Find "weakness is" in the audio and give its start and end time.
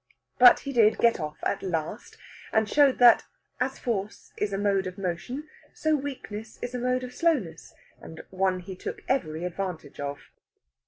5.95-6.73